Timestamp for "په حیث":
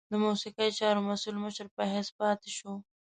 1.75-2.09